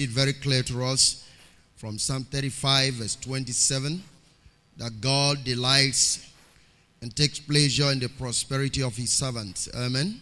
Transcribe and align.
it 0.00 0.10
very 0.10 0.32
clear 0.32 0.62
to 0.62 0.84
us 0.84 1.28
from 1.74 1.98
Psalm 1.98 2.22
35, 2.22 2.94
verse 2.94 3.16
27, 3.16 4.00
that 4.76 5.00
God 5.00 5.42
delights 5.42 6.30
and 7.02 7.14
takes 7.16 7.40
pleasure 7.40 7.90
in 7.90 7.98
the 7.98 8.08
prosperity 8.08 8.80
of 8.80 8.96
his 8.96 9.10
servants. 9.10 9.68
Amen. 9.74 10.20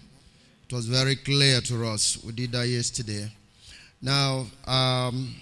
It 0.66 0.74
was 0.74 0.86
very 0.86 1.14
clear 1.14 1.60
to 1.60 1.88
us. 1.88 2.16
We 2.24 2.32
did 2.32 2.52
that 2.52 2.66
yesterday. 2.66 3.30
Now, 4.00 4.46
um, 4.66 5.34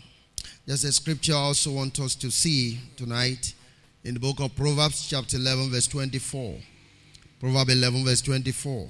there's 0.67 0.83
a 0.83 0.91
scripture 0.91 1.35
I 1.35 1.37
also 1.37 1.71
want 1.71 2.01
us 2.01 2.17
to 2.17 2.29
see 2.33 2.81
tonight 2.97 3.55
in 4.03 4.15
the 4.15 4.21
book 4.21 4.41
of 4.41 4.57
Proverbs, 4.57 5.07
chapter 5.09 5.37
11, 5.37 5.71
verse 5.71 5.87
24. 5.87 6.57
Proverbs 7.39 7.73
11, 7.73 8.05
verse 8.05 8.21
24. 8.21 8.89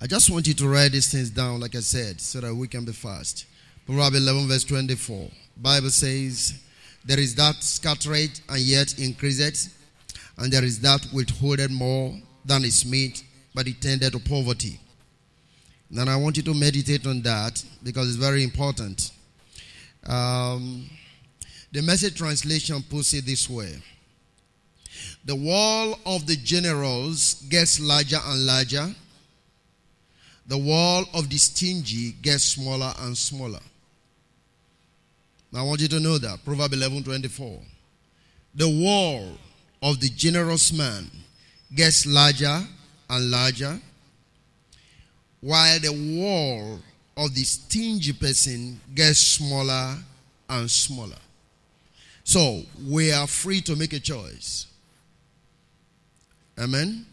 I 0.00 0.06
just 0.06 0.30
want 0.30 0.46
you 0.46 0.54
to 0.54 0.68
write 0.68 0.92
these 0.92 1.12
things 1.12 1.28
down, 1.28 1.60
like 1.60 1.76
I 1.76 1.80
said, 1.80 2.18
so 2.18 2.40
that 2.40 2.54
we 2.54 2.66
can 2.66 2.86
be 2.86 2.92
fast. 2.92 3.44
Proverbs 3.86 4.16
11, 4.16 4.48
verse 4.48 4.64
24. 4.64 5.28
Bible 5.58 5.90
says, 5.90 6.54
There 7.04 7.20
is 7.20 7.34
that 7.34 7.62
scattered 7.62 8.30
and 8.48 8.58
yet 8.60 8.98
increased, 8.98 9.70
and 10.38 10.50
there 10.50 10.64
is 10.64 10.80
that 10.80 11.06
withholded 11.12 11.70
more 11.70 12.14
than 12.46 12.64
is 12.64 12.86
meet, 12.86 13.22
but 13.54 13.68
it 13.68 13.82
tended 13.82 14.12
to 14.12 14.18
poverty. 14.18 14.80
And 15.94 16.08
I 16.08 16.16
want 16.16 16.38
you 16.38 16.42
to 16.44 16.54
meditate 16.54 17.06
on 17.06 17.20
that 17.22 17.62
because 17.82 18.08
it's 18.08 18.16
very 18.16 18.42
important. 18.42 19.10
Um, 20.06 20.88
the 21.70 21.82
message 21.82 22.16
translation 22.16 22.82
puts 22.88 23.12
it 23.12 23.26
this 23.26 23.48
way 23.50 23.82
The 25.26 25.36
wall 25.36 25.98
of 26.06 26.26
the 26.26 26.36
generals 26.36 27.34
gets 27.50 27.80
larger 27.80 28.18
and 28.24 28.46
larger, 28.46 28.94
the 30.46 30.58
wall 30.58 31.04
of 31.12 31.28
the 31.28 31.36
stingy 31.36 32.12
gets 32.22 32.44
smaller 32.44 32.94
and 33.00 33.16
smaller. 33.16 33.60
I 35.54 35.62
want 35.62 35.80
you 35.80 35.88
to 35.88 36.00
know 36.00 36.18
that. 36.18 36.44
Proverbs 36.44 36.74
11 36.74 37.04
24. 37.04 37.60
The 38.56 38.68
wall 38.68 39.32
of 39.82 40.00
the 40.00 40.08
generous 40.08 40.72
man 40.72 41.10
gets 41.74 42.06
larger 42.06 42.60
and 43.10 43.30
larger, 43.30 43.78
while 45.40 45.78
the 45.80 45.92
wall 46.18 46.80
of 47.16 47.34
the 47.34 47.42
stingy 47.42 48.12
person 48.12 48.80
gets 48.94 49.18
smaller 49.18 49.96
and 50.48 50.70
smaller. 50.70 51.16
So, 52.24 52.62
we 52.88 53.12
are 53.12 53.26
free 53.26 53.60
to 53.62 53.76
make 53.76 53.92
a 53.92 54.00
choice. 54.00 54.66
Amen. 56.58 57.04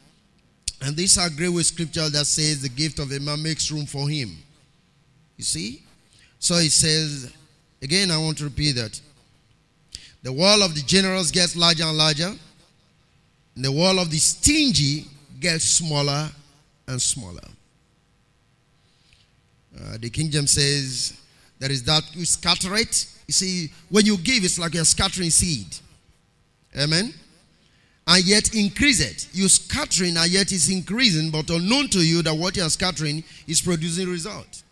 And 0.82 0.96
this 0.96 1.18
agree 1.18 1.50
with 1.50 1.66
scripture 1.66 2.10
that 2.10 2.26
says 2.26 2.62
the 2.62 2.70
gift 2.70 3.00
of 3.00 3.12
a 3.12 3.20
man 3.20 3.44
makes 3.44 3.72
room 3.72 3.86
for 3.86 4.10
him. 4.10 4.36
You 5.38 5.44
see? 5.44 5.84
So 6.40 6.56
it 6.56 6.72
says, 6.72 7.32
Again, 7.82 8.12
I 8.12 8.18
want 8.18 8.38
to 8.38 8.44
repeat 8.44 8.74
that. 8.74 9.00
The 10.24 10.32
wall 10.32 10.62
of 10.62 10.76
the 10.76 10.82
generous 10.82 11.32
gets 11.32 11.56
larger 11.56 11.84
and 11.84 11.98
larger, 11.98 12.32
and 13.56 13.66
the 13.66 13.72
wall 13.72 14.00
of 14.00 14.12
the 14.12 14.18
stingy 14.18 15.06
gets 15.40 15.66
smaller 15.66 16.30
and 16.88 17.02
smaller. 17.02 17.42
Uh, 19.76 19.98
the 20.00 20.10
King 20.10 20.30
James 20.30 20.52
says, 20.52 21.20
There 21.58 21.72
is 21.72 21.84
that 21.84 22.04
you 22.16 22.26
scatter 22.26 22.76
it. 22.76 23.08
You 23.28 23.34
see, 23.34 23.72
when 23.90 24.06
you 24.06 24.18
give, 24.18 24.44
it's 24.44 24.60
like 24.60 24.74
you're 24.74 24.86
scattering 24.86 25.30
seed. 25.30 25.68
Amen. 26.78 27.14
And 28.08 28.26
yet 28.26 28.54
increase 28.54 29.00
it. 29.00 29.28
You're 29.34 29.50
scattering, 29.50 30.18
and 30.18 30.30
yet 30.30 30.52
it's 30.52 30.70
increasing, 30.70 31.32
but 31.32 31.50
unknown 31.50 31.88
to 31.90 32.00
you 32.00 32.22
that 32.24 32.36
what 32.36 32.58
you're 32.58 32.70
scattering 32.70 33.24
is 33.48 33.62
producing 33.62 34.10
result. 34.10 34.64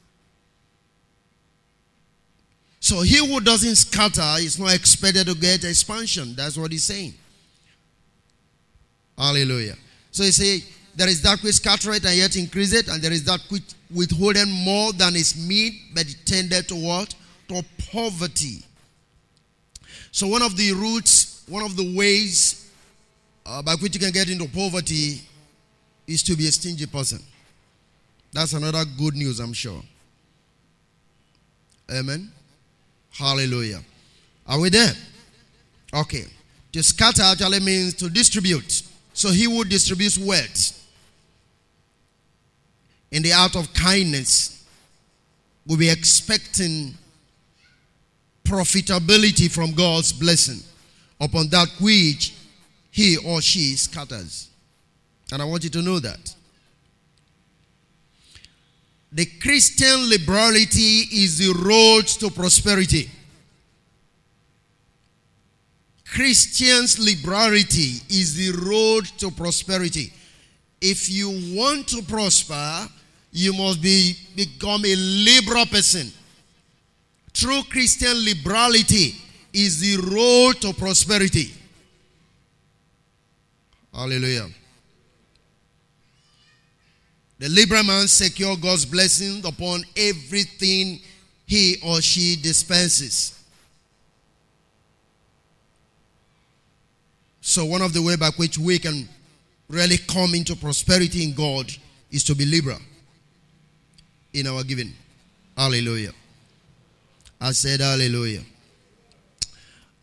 So 2.79 3.01
he 3.01 3.17
who 3.17 3.41
doesn't 3.41 3.75
scatter 3.75 4.35
is 4.37 4.57
not 4.57 4.73
expected 4.73 5.27
to 5.27 5.35
get 5.35 5.63
expansion. 5.63 6.33
That's 6.35 6.57
what 6.57 6.71
he's 6.71 6.83
saying. 6.83 7.13
Hallelujah. 9.17 9.75
So 10.11 10.23
he 10.23 10.31
say 10.31 10.63
there 10.95 11.09
is 11.09 11.21
that 11.23 11.41
which 11.43 11.55
scattereth 11.55 12.05
and 12.05 12.15
yet 12.15 12.35
increase 12.35 12.73
it, 12.73 12.87
and 12.87 13.01
there 13.01 13.11
is 13.11 13.23
that 13.25 13.41
which 13.49 13.63
withholding 13.93 14.49
more 14.49 14.93
than 14.93 15.15
is 15.15 15.35
meet, 15.47 15.73
but 15.93 16.07
it 16.07 16.17
tended 16.25 16.67
to 16.69 16.75
what? 16.75 17.13
To 17.49 17.63
poverty. 17.91 18.63
So 20.11 20.27
one 20.27 20.41
of 20.41 20.55
the 20.55 20.73
roots, 20.73 21.43
one 21.47 21.63
of 21.63 21.75
the 21.75 21.95
ways 21.95 22.71
uh, 23.45 23.61
by 23.61 23.75
which 23.75 23.93
you 23.93 23.99
can 23.99 24.11
get 24.11 24.29
into 24.29 24.47
poverty 24.47 25.21
is 26.07 26.23
to 26.23 26.35
be 26.35 26.47
a 26.47 26.51
stingy 26.51 26.85
person. 26.85 27.19
That's 28.31 28.53
another 28.53 28.83
good 28.97 29.15
news, 29.15 29.39
I'm 29.39 29.53
sure. 29.53 29.81
Amen. 31.91 32.31
Hallelujah. 33.11 33.81
Are 34.47 34.59
we 34.59 34.69
there? 34.69 34.93
Okay. 35.93 36.25
To 36.73 36.83
scatter 36.83 37.23
actually 37.23 37.59
means 37.59 37.95
to 37.95 38.09
distribute. 38.09 38.83
So 39.13 39.29
he 39.29 39.45
who 39.45 39.63
distribute 39.63 40.17
wealth 40.19 40.75
in 43.11 43.23
the 43.23 43.33
art 43.33 43.55
of 43.55 43.73
kindness 43.73 44.63
will 45.65 45.77
be 45.77 45.89
expecting 45.89 46.93
profitability 48.43 49.51
from 49.51 49.73
God's 49.73 50.13
blessing 50.13 50.59
upon 51.19 51.49
that 51.49 51.69
which 51.79 52.33
he 52.91 53.17
or 53.17 53.41
she 53.41 53.75
scatters. 53.75 54.49
And 55.31 55.41
I 55.41 55.45
want 55.45 55.63
you 55.63 55.69
to 55.71 55.81
know 55.81 55.99
that. 55.99 56.35
The 59.11 59.25
Christian 59.25 60.09
liberality 60.09 61.07
is 61.11 61.39
the 61.39 61.53
road 61.53 62.07
to 62.19 62.29
prosperity. 62.29 63.09
Christian's 66.05 66.99
liberality 66.99 68.01
is 68.09 68.35
the 68.35 68.51
road 68.65 69.05
to 69.19 69.31
prosperity. 69.31 70.11
If 70.81 71.09
you 71.09 71.29
want 71.55 71.87
to 71.89 72.01
prosper, 72.01 72.87
you 73.31 73.53
must 73.53 73.81
be 73.81 74.15
become 74.35 74.85
a 74.85 74.95
liberal 74.95 75.65
person. 75.65 76.11
True 77.33 77.61
Christian 77.69 78.25
liberality 78.25 79.15
is 79.53 79.79
the 79.79 79.97
road 79.97 80.61
to 80.61 80.73
prosperity. 80.73 81.53
Hallelujah. 83.93 84.47
The 87.39 87.47
liberal 87.47 87.83
man 87.85 88.07
secure 88.09 88.57
God's 88.57 88.85
blessing 88.85 89.45
upon 89.45 89.83
everything 89.95 90.99
he 91.45 91.77
or 91.83 92.01
she 92.01 92.35
dispenses. 92.35 93.41
So 97.39 97.65
one 97.65 97.81
of 97.81 97.93
the 97.93 98.01
way 98.01 98.17
by 98.17 98.29
which 98.35 98.57
we 98.57 98.77
can 98.77 99.07
really 99.69 99.97
come 99.97 100.35
into 100.35 100.55
prosperity 100.55 101.23
in 101.23 101.33
God 101.33 101.71
is 102.11 102.23
to 102.25 102.35
be 102.35 102.45
liberal 102.45 102.77
in 104.33 104.45
our 104.45 104.63
giving. 104.63 104.93
Hallelujah. 105.57 106.11
I 107.39 107.53
said 107.53 107.79
hallelujah. 107.79 108.41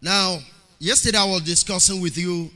Now, 0.00 0.38
yesterday 0.78 1.18
I 1.18 1.24
was 1.24 1.42
discussing 1.42 2.00
with 2.00 2.16
you 2.16 2.50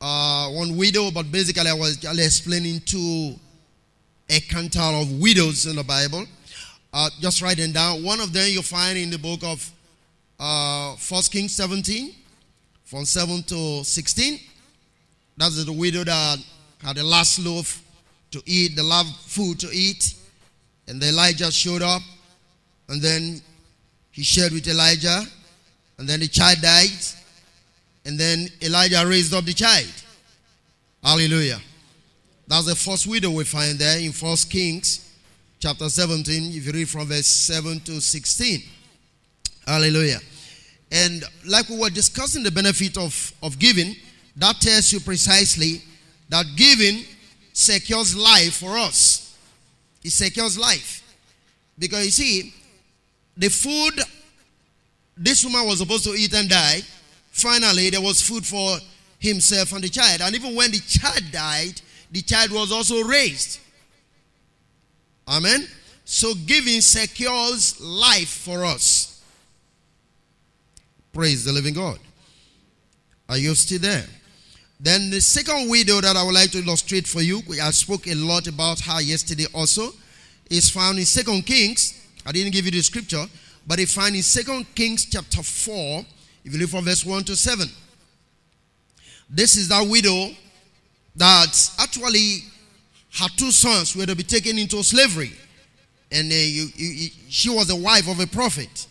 uh, 0.00 0.48
one 0.50 0.76
widow, 0.76 1.10
but 1.12 1.30
basically 1.30 1.68
I 1.70 1.74
was 1.74 2.02
explaining 2.04 2.80
to 2.80 3.36
a 4.28 4.40
canter 4.40 4.80
of 4.80 5.20
widows 5.20 5.66
in 5.66 5.76
the 5.76 5.84
Bible. 5.84 6.24
Uh, 6.92 7.10
just 7.20 7.42
writing 7.42 7.72
down. 7.72 8.02
One 8.04 8.20
of 8.20 8.32
them 8.32 8.48
you 8.48 8.62
find 8.62 8.96
in 8.96 9.10
the 9.10 9.18
book 9.18 9.40
of 9.42 9.70
uh, 10.38 10.94
1 10.94 11.22
Kings 11.30 11.54
17, 11.54 12.14
from 12.84 13.04
7 13.04 13.42
to 13.44 13.84
16. 13.84 14.38
That's 15.36 15.64
the 15.64 15.72
widow 15.72 16.04
that 16.04 16.38
had 16.82 16.96
the 16.96 17.04
last 17.04 17.38
loaf 17.40 17.82
to 18.30 18.42
eat, 18.46 18.76
the 18.76 18.82
last 18.82 19.16
food 19.28 19.58
to 19.60 19.68
eat. 19.72 20.14
And 20.86 21.02
Elijah 21.02 21.50
showed 21.50 21.82
up. 21.82 22.02
And 22.88 23.00
then 23.00 23.40
he 24.10 24.22
shared 24.22 24.52
with 24.52 24.68
Elijah. 24.68 25.22
And 25.98 26.08
then 26.08 26.20
the 26.20 26.28
child 26.28 26.60
died. 26.60 26.90
And 28.04 28.18
then 28.18 28.48
Elijah 28.62 29.04
raised 29.06 29.32
up 29.34 29.44
the 29.44 29.54
child. 29.54 29.90
Hallelujah. 31.02 31.60
That's 32.46 32.66
the 32.66 32.76
first 32.76 33.06
widow 33.06 33.30
we 33.30 33.44
find 33.44 33.78
there 33.78 33.98
in 33.98 34.12
First 34.12 34.50
Kings 34.50 35.12
chapter 35.58 35.88
17, 35.88 36.52
if 36.56 36.66
you 36.66 36.72
read 36.72 36.88
from 36.88 37.06
verse 37.06 37.26
7 37.26 37.80
to 37.80 38.00
16. 38.00 38.62
Hallelujah. 39.66 40.18
And 40.92 41.24
like 41.46 41.68
we 41.70 41.78
were 41.78 41.88
discussing 41.90 42.42
the 42.42 42.50
benefit 42.50 42.98
of, 42.98 43.32
of 43.42 43.58
giving, 43.58 43.96
that 44.36 44.60
tells 44.60 44.92
you 44.92 45.00
precisely 45.00 45.80
that 46.28 46.44
giving 46.54 47.04
secures 47.54 48.14
life 48.14 48.56
for 48.56 48.76
us. 48.76 49.38
It 50.02 50.10
secures 50.10 50.58
life. 50.58 51.02
Because 51.78 52.04
you 52.04 52.10
see, 52.10 52.54
the 53.36 53.48
food 53.48 54.00
this 55.16 55.44
woman 55.44 55.66
was 55.66 55.78
supposed 55.78 56.04
to 56.04 56.10
eat 56.10 56.34
and 56.34 56.48
die, 56.48 56.82
finally 57.30 57.90
there 57.90 58.00
was 58.00 58.20
food 58.20 58.44
for 58.44 58.76
himself 59.18 59.72
and 59.72 59.82
the 59.82 59.88
child. 59.88 60.20
And 60.20 60.34
even 60.34 60.54
when 60.54 60.70
the 60.70 60.80
child 60.80 61.22
died, 61.32 61.80
the 62.14 62.22
child 62.22 62.52
was 62.52 62.70
also 62.70 63.02
raised. 63.02 63.58
Amen. 65.26 65.66
So 66.04 66.32
giving 66.46 66.80
secures 66.80 67.80
life 67.80 68.28
for 68.28 68.64
us. 68.64 69.20
Praise 71.12 71.44
the 71.44 71.50
living 71.52 71.74
God. 71.74 71.98
Are 73.28 73.36
you 73.36 73.52
still 73.56 73.80
there? 73.80 74.06
Then 74.78 75.10
the 75.10 75.20
second 75.20 75.68
widow 75.68 76.00
that 76.00 76.14
I 76.14 76.22
would 76.22 76.34
like 76.34 76.52
to 76.52 76.58
illustrate 76.62 77.08
for 77.08 77.20
you, 77.20 77.42
I 77.60 77.72
spoke 77.72 78.06
a 78.06 78.14
lot 78.14 78.46
about 78.46 78.78
her 78.80 79.00
yesterday 79.00 79.46
also, 79.52 79.88
is 80.48 80.70
found 80.70 80.98
in 80.98 81.06
Second 81.06 81.44
Kings. 81.46 82.00
I 82.24 82.30
didn't 82.30 82.52
give 82.52 82.66
you 82.66 82.70
the 82.70 82.82
scripture, 82.82 83.26
but 83.66 83.80
it's 83.80 83.94
found 83.94 84.14
in 84.14 84.22
Second 84.22 84.72
Kings 84.76 85.06
chapter 85.06 85.42
4, 85.42 86.04
if 86.44 86.52
you 86.52 86.60
look 86.60 86.70
from 86.70 86.84
verse 86.84 87.04
1 87.04 87.24
to 87.24 87.34
7. 87.34 87.66
This 89.28 89.56
is 89.56 89.68
that 89.68 89.84
widow 89.88 90.30
that 91.16 91.70
actually 91.78 92.40
her 93.18 93.28
two 93.36 93.50
sons 93.50 93.94
were 93.94 94.06
to 94.06 94.16
be 94.16 94.22
taken 94.22 94.58
into 94.58 94.82
slavery. 94.82 95.32
And 96.10 96.30
uh, 96.30 96.34
you, 96.34 96.66
you, 96.74 97.10
she 97.28 97.50
was 97.50 97.68
the 97.68 97.76
wife 97.76 98.08
of 98.08 98.20
a 98.20 98.26
prophet. 98.26 98.86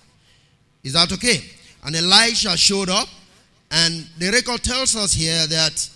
Is 0.84 0.94
that 0.94 1.12
okay? 1.14 1.40
And 1.86 1.96
Elisha 1.96 2.56
showed 2.58 2.90
up. 2.90 3.08
And 3.72 4.06
the 4.18 4.30
record 4.32 4.64
tells 4.64 4.96
us 4.96 5.14
here 5.14 5.48
that 5.48 5.90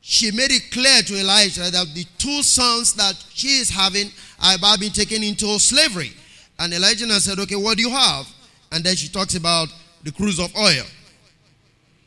she 0.00 0.30
made 0.32 0.50
it 0.50 0.70
clear 0.72 1.02
to 1.02 1.14
Elisha 1.18 1.70
that 1.70 1.86
the 1.94 2.04
two 2.18 2.42
sons 2.42 2.94
that 2.94 3.14
she 3.32 3.48
is 3.58 3.70
having 3.70 4.10
are 4.42 4.56
about 4.56 4.80
being 4.80 4.92
taken 4.92 5.22
into 5.22 5.58
slavery. 5.58 6.12
And 6.58 6.72
Elijah 6.72 7.08
said, 7.20 7.38
Okay, 7.38 7.56
what 7.56 7.76
do 7.76 7.82
you 7.82 7.90
have? 7.90 8.26
And 8.72 8.82
then 8.82 8.96
she 8.96 9.08
talks 9.08 9.34
about 9.34 9.68
the 10.02 10.10
cruse 10.10 10.40
of 10.40 10.54
oil. 10.56 10.84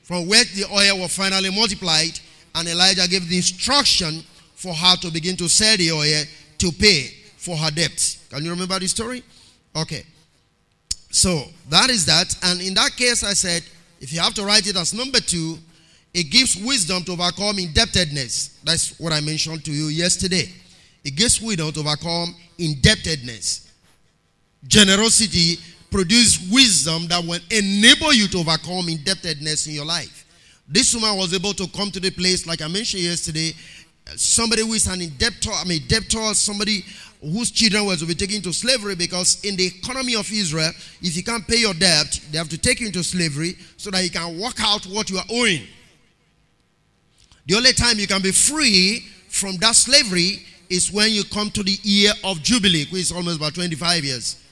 From 0.04 0.28
where 0.28 0.44
the 0.44 0.66
oil 0.72 1.02
was 1.02 1.16
finally 1.16 1.50
multiplied, 1.50 2.20
and 2.56 2.68
Elijah 2.68 3.08
gave 3.08 3.28
the 3.30 3.38
instruction 3.38 4.24
for 4.56 4.74
her 4.74 4.96
to 4.98 5.12
begin 5.12 5.36
to 5.38 5.50
sell 5.50 5.76
the 5.78 5.92
oil 5.92 6.24
to 6.58 6.72
pay 6.72 7.08
for 7.38 7.56
her 7.56 7.70
debts. 7.70 8.26
Can 8.30 8.44
you 8.44 8.50
remember 8.50 8.80
the 8.80 8.88
story? 8.88 9.24
Okay. 9.76 10.04
So 11.12 11.44
that 11.70 11.90
is 11.90 12.06
that. 12.06 12.36
And 12.44 12.62
in 12.62 12.74
that 12.74 12.96
case, 12.96 13.24
I 13.24 13.34
said, 13.34 13.64
if 14.00 14.12
you 14.12 14.20
have 14.20 14.34
to 14.36 14.44
write 14.44 14.68
it 14.68 14.76
as 14.76 14.94
number 14.94 15.20
two, 15.20 15.58
it 16.14 16.32
gives 16.32 16.56
wisdom 16.56 17.04
to 17.04 17.12
overcome 17.12 17.60
indebtedness. 17.60 18.60
That's 18.64 18.98
what 19.00 19.12
I 19.12 19.20
mentioned 19.20 19.66
to 19.66 19.72
you 19.72 19.88
yesterday. 19.88 20.50
It 21.04 21.16
gives 21.16 21.42
wisdom 21.42 21.72
to 21.74 21.82
overcome 21.82 22.36
indebtedness. 22.58 23.72
Generosity 24.68 25.58
produces 25.92 26.50
wisdom 26.52 27.08
that 27.08 27.24
will 27.24 27.40
enable 27.52 28.14
you 28.14 28.28
to 28.30 28.40
overcome 28.40 28.90
indebtedness 28.90 29.68
in 29.68 29.74
your 29.74 29.86
life. 29.86 30.25
This 30.68 30.94
woman 30.96 31.18
was 31.18 31.34
able 31.34 31.54
to 31.54 31.68
come 31.68 31.92
to 31.92 32.00
the 32.00 32.10
place, 32.10 32.48
like 32.48 32.62
I 32.62 32.68
mentioned 32.68 33.04
yesterday, 33.04 33.54
somebody 34.16 34.64
who 34.64 34.74
is 34.74 34.88
an 34.88 35.00
debtor, 35.18 35.52
I 35.52 35.64
mean, 35.66 35.82
debtor, 35.88 36.34
somebody 36.34 36.84
whose 37.22 37.52
children 37.52 37.86
were 37.86 37.96
to 37.96 38.06
be 38.06 38.14
taken 38.14 38.38
into 38.38 38.54
slavery 38.54 38.96
because 38.96 39.44
in 39.44 39.56
the 39.56 39.66
economy 39.66 40.16
of 40.16 40.32
Israel, 40.32 40.72
if 41.02 41.16
you 41.16 41.24
can't 41.24 41.48
pay 41.48 41.58
your 41.58 41.74
debt, 41.74 42.20
they 42.32 42.38
have 42.38 42.50
to 42.50 42.58
take 42.58 42.80
you 42.80 42.88
into 42.88 43.04
slavery 43.04 43.56
so 43.78 43.90
that 43.92 44.04
you 44.04 44.10
can 44.10 44.40
work 44.40 44.56
out 44.60 44.86
what 44.86 45.10
you 45.10 45.18
are 45.18 45.26
owing. 45.32 45.62
The 47.48 47.56
only 47.56 47.74
time 47.74 48.00
you 48.00 48.08
can 48.08 48.22
be 48.22 48.32
free 48.32 49.06
from 49.30 49.58
that 49.58 49.76
slavery 49.76 50.46
is 50.70 50.92
when 50.92 51.12
you 51.12 51.24
come 51.24 51.50
to 51.52 51.64
the 51.64 51.78
year 51.84 52.12
of 52.24 52.42
Jubilee, 52.42 52.86
which 52.86 53.02
is 53.02 53.12
almost 53.12 53.38
about 53.38 53.54
25 53.54 54.04
years. 54.04 54.44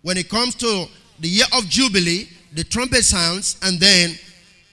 When 0.00 0.16
it 0.16 0.28
comes 0.28 0.54
to 0.56 0.86
the 1.20 1.28
year 1.28 1.46
of 1.56 1.68
Jubilee, 1.68 2.28
the 2.54 2.64
trumpet 2.64 3.04
sounds, 3.04 3.56
and 3.62 3.78
then 3.78 4.18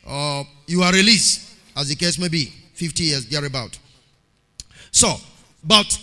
uh, 0.07 0.43
you 0.69 0.83
are 0.83 0.93
released, 0.93 1.55
as 1.75 1.89
the 1.89 1.95
case 1.95 2.19
may 2.19 2.27
be, 2.27 2.45
50 2.73 3.03
years, 3.03 3.25
thereabout. 3.25 3.77
So, 4.91 5.15
but 5.63 5.99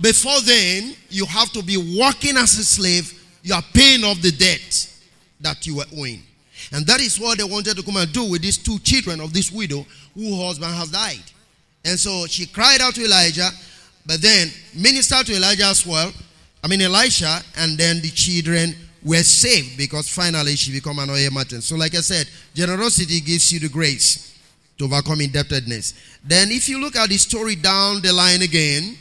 before 0.00 0.40
then, 0.40 0.94
you 1.10 1.26
have 1.26 1.50
to 1.52 1.62
be 1.62 1.76
working 1.76 2.36
as 2.36 2.58
a 2.58 2.64
slave. 2.64 3.12
You 3.42 3.54
are 3.54 3.62
paying 3.74 4.04
off 4.04 4.20
the 4.22 4.32
debt 4.32 4.92
that 5.40 5.66
you 5.66 5.76
were 5.76 5.84
owing. 5.96 6.22
And 6.72 6.86
that 6.86 7.00
is 7.00 7.20
what 7.20 7.38
they 7.38 7.44
wanted 7.44 7.76
to 7.76 7.82
come 7.82 7.96
and 7.96 8.10
do 8.12 8.24
with 8.30 8.42
these 8.42 8.56
two 8.56 8.78
children 8.78 9.20
of 9.20 9.32
this 9.32 9.52
widow 9.52 9.86
whose 10.14 10.42
husband 10.42 10.74
has 10.74 10.90
died. 10.90 11.22
And 11.84 11.98
so 12.00 12.26
she 12.26 12.46
cried 12.46 12.80
out 12.80 12.94
to 12.94 13.04
Elijah, 13.04 13.50
but 14.06 14.22
then 14.22 14.48
ministered 14.74 15.26
to 15.26 15.36
Elijah 15.36 15.66
as 15.66 15.86
well. 15.86 16.10
I 16.64 16.68
mean 16.68 16.80
Elisha, 16.80 17.42
and 17.58 17.76
then 17.76 18.00
the 18.00 18.08
children 18.08 18.74
were 19.04 19.22
saved 19.22 19.76
because 19.76 20.08
finally 20.08 20.56
she 20.56 20.72
became 20.72 20.98
an 20.98 21.10
oil 21.10 21.30
merchant. 21.32 21.62
So, 21.62 21.76
like 21.76 21.94
I 21.94 22.00
said, 22.00 22.28
generosity 22.54 23.20
gives 23.20 23.52
you 23.52 23.60
the 23.60 23.68
grace 23.68 24.36
to 24.78 24.84
overcome 24.84 25.20
indebtedness. 25.20 25.94
Then, 26.24 26.50
if 26.50 26.68
you 26.68 26.80
look 26.80 26.96
at 26.96 27.08
the 27.08 27.16
story 27.16 27.56
down 27.56 28.02
the 28.02 28.12
line 28.12 28.42
again, 28.42 28.96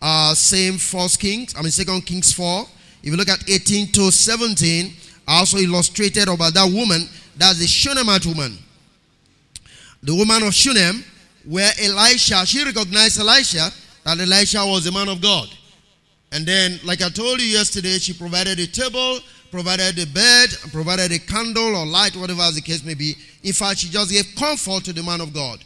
uh, 0.00 0.34
same 0.34 0.78
First 0.78 1.20
Kings, 1.20 1.54
I 1.56 1.62
mean 1.62 1.70
Second 1.70 2.02
Kings 2.02 2.32
four. 2.32 2.66
If 3.02 3.10
you 3.10 3.16
look 3.16 3.28
at 3.28 3.48
18 3.48 3.92
to 3.92 4.10
17, 4.10 4.92
I 5.26 5.38
also 5.38 5.58
illustrated 5.58 6.28
about 6.28 6.54
that 6.54 6.70
woman. 6.72 7.08
That's 7.36 7.58
the 7.58 7.66
Shunammite 7.66 8.26
woman. 8.26 8.58
The 10.02 10.14
woman 10.14 10.42
of 10.42 10.54
Shunem, 10.54 11.04
where 11.44 11.70
Elisha, 11.80 12.44
she 12.46 12.64
recognized 12.64 13.18
Elisha, 13.20 13.70
that 14.04 14.18
Elisha 14.18 14.64
was 14.64 14.86
a 14.86 14.92
man 14.92 15.08
of 15.08 15.20
God. 15.20 15.48
And 16.32 16.46
then, 16.46 16.78
like 16.84 17.02
I 17.02 17.08
told 17.08 17.40
you 17.40 17.46
yesterday, 17.46 17.98
she 17.98 18.12
provided 18.12 18.58
a 18.58 18.66
table, 18.66 19.20
provided 19.50 19.98
a 19.98 20.06
bed, 20.06 20.50
provided 20.72 21.12
a 21.12 21.18
candle 21.18 21.76
or 21.76 21.86
light, 21.86 22.16
whatever 22.16 22.50
the 22.52 22.60
case 22.60 22.84
may 22.84 22.94
be. 22.94 23.16
In 23.42 23.52
fact, 23.52 23.78
she 23.78 23.88
just 23.88 24.10
gave 24.10 24.24
comfort 24.36 24.84
to 24.84 24.92
the 24.92 25.02
man 25.02 25.20
of 25.20 25.32
God. 25.32 25.64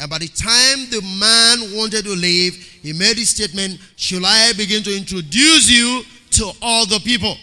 And 0.00 0.10
by 0.10 0.18
the 0.18 0.28
time 0.28 0.90
the 0.90 1.00
man 1.20 1.76
wanted 1.78 2.04
to 2.04 2.10
leave, 2.10 2.54
he 2.82 2.92
made 2.92 3.16
his 3.16 3.30
statement, 3.30 3.78
Shall 3.96 4.26
I 4.26 4.52
begin 4.56 4.82
to 4.82 4.96
introduce 4.96 5.70
you 5.70 6.02
to 6.32 6.52
all 6.60 6.86
the 6.86 7.00
people 7.00 7.36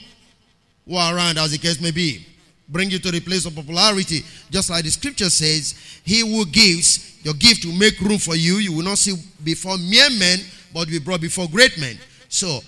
who 0.85 0.95
are 0.95 1.15
around, 1.15 1.37
as 1.37 1.51
the 1.51 1.57
case 1.57 1.79
may 1.79 1.91
be? 1.91 2.25
Bring 2.67 2.91
you 2.91 2.99
to 2.99 3.11
the 3.11 3.19
place 3.19 3.45
of 3.45 3.55
popularity. 3.55 4.23
Just 4.51 4.69
like 4.69 4.83
the 4.83 4.91
scripture 4.91 5.29
says, 5.29 5.73
He 6.03 6.19
who 6.19 6.45
gives 6.45 7.23
your 7.23 7.33
gift 7.33 7.65
will 7.65 7.73
make 7.73 7.99
room 7.99 8.17
for 8.17 8.35
you. 8.35 8.55
You 8.57 8.73
will 8.73 8.83
not 8.83 8.97
see 8.97 9.15
before 9.43 9.77
mere 9.77 10.09
men, 10.09 10.39
but 10.73 10.87
be 10.87 10.99
brought 10.99 11.21
before 11.21 11.47
great 11.47 11.79
men. 11.79 11.97
So 12.27 12.59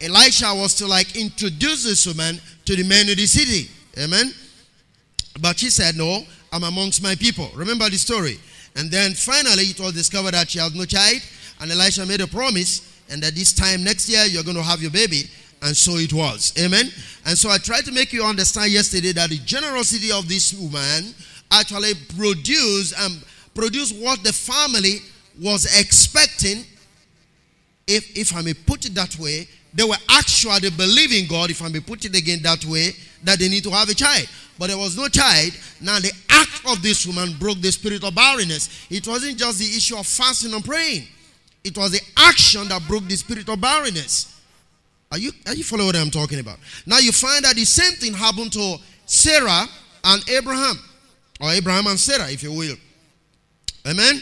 Elisha 0.00 0.54
was 0.54 0.74
to 0.74 0.86
like 0.86 1.16
introduce 1.16 1.84
this 1.84 2.06
woman 2.06 2.40
to 2.64 2.76
the 2.76 2.84
men 2.84 3.08
of 3.08 3.16
the 3.16 3.26
city. 3.26 3.68
Amen. 3.98 4.32
But 5.40 5.58
she 5.58 5.70
said, 5.70 5.96
No, 5.96 6.22
I'm 6.52 6.64
amongst 6.64 7.02
my 7.02 7.14
people. 7.14 7.50
Remember 7.54 7.88
the 7.88 7.96
story. 7.96 8.38
And 8.76 8.90
then 8.90 9.12
finally 9.14 9.64
it 9.64 9.80
was 9.80 9.92
discovered 9.92 10.34
that 10.34 10.50
she 10.50 10.58
had 10.58 10.74
no 10.74 10.84
child. 10.84 11.20
And 11.60 11.70
Elisha 11.72 12.06
made 12.06 12.20
a 12.20 12.28
promise, 12.28 13.02
and 13.10 13.22
that 13.22 13.34
this 13.34 13.52
time 13.52 13.82
next 13.82 14.08
year 14.08 14.24
you're 14.26 14.44
going 14.44 14.56
to 14.56 14.62
have 14.62 14.80
your 14.80 14.92
baby. 14.92 15.24
And 15.62 15.76
so 15.76 15.96
it 15.96 16.12
was. 16.12 16.52
Amen. 16.58 16.86
And 17.26 17.36
so 17.36 17.50
I 17.50 17.58
tried 17.58 17.84
to 17.86 17.92
make 17.92 18.12
you 18.12 18.22
understand 18.24 18.70
yesterday 18.70 19.12
that 19.12 19.30
the 19.30 19.38
generosity 19.38 20.12
of 20.12 20.28
this 20.28 20.54
woman 20.54 21.12
actually 21.50 21.94
produced 22.16 22.94
um, 23.00 23.20
produced 23.54 23.96
what 23.96 24.22
the 24.22 24.32
family 24.32 24.98
was 25.40 25.64
expecting. 25.80 26.64
If 27.88 28.16
if 28.16 28.36
I 28.36 28.42
may 28.42 28.54
put 28.54 28.86
it 28.86 28.94
that 28.94 29.18
way, 29.18 29.48
they 29.78 29.84
were 29.84 29.96
actually 30.08 30.70
believing 30.70 31.28
God, 31.28 31.52
if 31.52 31.62
I 31.62 31.68
may 31.68 31.78
put 31.78 32.04
it 32.04 32.12
again 32.16 32.40
that 32.42 32.64
way, 32.64 32.90
that 33.22 33.38
they 33.38 33.48
need 33.48 33.62
to 33.62 33.70
have 33.70 33.88
a 33.88 33.94
child. 33.94 34.26
But 34.58 34.70
there 34.70 34.76
was 34.76 34.96
no 34.96 35.06
child. 35.06 35.52
Now, 35.80 36.00
the 36.00 36.10
act 36.28 36.62
of 36.66 36.82
this 36.82 37.06
woman 37.06 37.36
broke 37.38 37.60
the 37.60 37.70
spirit 37.70 38.02
of 38.02 38.12
barrenness. 38.12 38.88
It 38.90 39.06
wasn't 39.06 39.38
just 39.38 39.60
the 39.60 39.66
issue 39.66 39.96
of 39.96 40.04
fasting 40.04 40.52
and 40.52 40.64
praying, 40.64 41.06
it 41.62 41.78
was 41.78 41.92
the 41.92 42.00
action 42.16 42.66
that 42.68 42.82
broke 42.88 43.04
the 43.04 43.14
spirit 43.14 43.48
of 43.48 43.60
barrenness. 43.60 44.42
Are 45.12 45.18
you, 45.18 45.30
are 45.46 45.54
you 45.54 45.62
following 45.62 45.86
what 45.86 45.96
I'm 45.96 46.10
talking 46.10 46.40
about? 46.40 46.58
Now, 46.84 46.98
you 46.98 47.12
find 47.12 47.44
that 47.44 47.54
the 47.54 47.64
same 47.64 47.92
thing 47.92 48.14
happened 48.14 48.52
to 48.54 48.78
Sarah 49.06 49.64
and 50.02 50.28
Abraham, 50.28 50.76
or 51.40 51.52
Abraham 51.52 51.86
and 51.86 52.00
Sarah, 52.00 52.28
if 52.32 52.42
you 52.42 52.52
will. 52.52 52.74
Amen? 53.86 54.20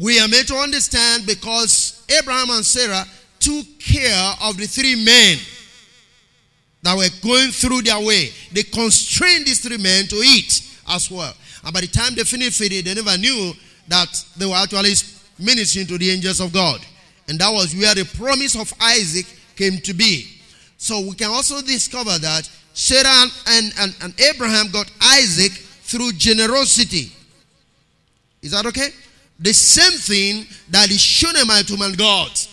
We 0.00 0.18
are 0.20 0.28
made 0.28 0.46
to 0.46 0.54
understand 0.54 1.26
because 1.26 2.02
Abraham 2.08 2.48
and 2.48 2.64
Sarah 2.64 3.04
took 3.40 3.66
care 3.80 4.34
of 4.42 4.56
the 4.56 4.66
three 4.66 5.02
men 5.02 5.38
that 6.82 6.96
were 6.96 7.08
going 7.22 7.50
through 7.50 7.82
their 7.82 7.98
way. 7.98 8.30
They 8.52 8.62
constrained 8.62 9.46
these 9.46 9.60
three 9.60 9.78
men 9.78 10.06
to 10.06 10.16
eat 10.16 10.62
as 10.88 11.10
well. 11.10 11.34
And 11.64 11.74
by 11.74 11.80
the 11.80 11.88
time 11.88 12.14
they 12.14 12.24
finished 12.24 12.58
feeding, 12.58 12.84
they 12.84 12.94
never 12.94 13.18
knew 13.18 13.52
that 13.88 14.24
they 14.36 14.46
were 14.46 14.54
actually 14.54 14.94
ministering 15.38 15.86
to 15.86 15.98
the 15.98 16.10
angels 16.10 16.40
of 16.40 16.52
God. 16.52 16.80
And 17.28 17.38
that 17.38 17.50
was 17.50 17.74
where 17.74 17.94
the 17.94 18.04
promise 18.16 18.56
of 18.56 18.72
Isaac 18.80 19.26
came 19.56 19.78
to 19.78 19.94
be. 19.94 20.26
So 20.78 21.00
we 21.00 21.14
can 21.14 21.30
also 21.30 21.60
discover 21.60 22.18
that 22.18 22.48
Sarah 22.72 23.26
and, 23.48 23.72
and, 23.78 23.94
and 24.02 24.20
Abraham 24.20 24.70
got 24.70 24.90
Isaac 25.00 25.52
through 25.52 26.12
generosity. 26.12 27.12
Is 28.42 28.52
that 28.52 28.64
okay? 28.66 28.88
The 29.38 29.52
same 29.52 29.98
thing 29.98 30.46
that 30.70 30.88
the 30.88 30.96
Shunammite 30.96 31.70
woman 31.70 31.92
got. 31.94 32.48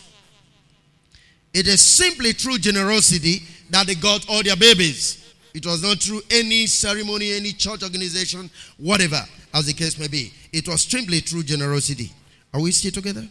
It 1.58 1.68
is 1.68 1.82
simply 1.82 2.34
through 2.34 2.60
generosity 2.60 3.42
that 3.72 3.88
they 3.88 3.96
got 3.96 4.30
all 4.30 4.44
their 4.44 4.56
babies. 4.56 5.34
It 5.56 5.66
was 5.66 5.82
not 5.82 5.98
through 5.98 6.22
any 6.30 6.68
ceremony, 6.68 7.34
any 7.34 7.52
church 7.52 7.82
organization, 7.82 8.48
whatever, 8.78 9.20
as 9.56 9.66
the 9.66 9.74
case 9.74 9.98
may 9.98 10.08
be. 10.08 10.32
It 10.54 10.68
was 10.68 10.84
simply 10.84 11.20
through 11.20 11.44
generosity. 11.44 12.12
Are 12.54 12.62
we 12.62 12.70
still 12.70 12.92
together? 12.92 13.28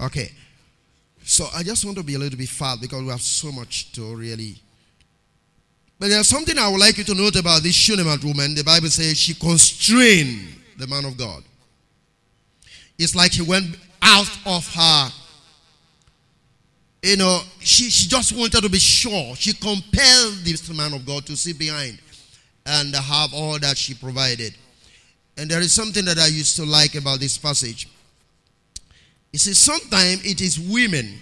Okay. 0.00 0.32
So 1.22 1.46
I 1.54 1.62
just 1.62 1.84
want 1.84 1.96
to 1.96 2.02
be 2.02 2.16
a 2.16 2.18
little 2.18 2.36
bit 2.36 2.48
fast 2.48 2.80
because 2.80 3.00
we 3.00 3.10
have 3.10 3.22
so 3.22 3.52
much 3.52 3.92
to 3.92 4.16
really. 4.16 4.56
But 6.00 6.08
there's 6.08 6.26
something 6.26 6.58
I 6.58 6.66
would 6.66 6.80
like 6.80 6.98
you 6.98 7.04
to 7.04 7.14
note 7.14 7.36
about 7.36 7.62
this 7.62 7.76
Shunammite 7.76 8.24
woman. 8.24 8.56
The 8.56 8.64
Bible 8.64 8.88
says 8.88 9.16
she 9.16 9.32
constrained 9.32 10.56
the 10.76 10.88
man 10.88 11.04
of 11.04 11.16
God. 11.16 11.44
It's 12.98 13.14
like 13.14 13.30
he 13.30 13.42
went 13.42 13.76
out 14.02 14.28
of 14.44 14.66
her. 14.74 15.10
You 17.04 17.18
know, 17.18 17.42
she, 17.60 17.90
she 17.90 18.08
just 18.08 18.34
wanted 18.34 18.62
to 18.62 18.70
be 18.70 18.78
sure. 18.78 19.36
She 19.36 19.52
compelled 19.52 20.36
this 20.36 20.66
man 20.74 20.94
of 20.94 21.04
God 21.04 21.26
to 21.26 21.36
sit 21.36 21.58
behind 21.58 21.98
and 22.64 22.94
have 22.94 23.34
all 23.34 23.58
that 23.58 23.76
she 23.76 23.92
provided. 23.92 24.54
And 25.36 25.50
there 25.50 25.60
is 25.60 25.70
something 25.70 26.06
that 26.06 26.18
I 26.18 26.28
used 26.28 26.56
to 26.56 26.64
like 26.64 26.94
about 26.94 27.20
this 27.20 27.36
passage. 27.36 27.90
You 29.34 29.38
see, 29.38 29.52
sometimes 29.52 30.24
it 30.24 30.40
is 30.40 30.58
women 30.58 31.20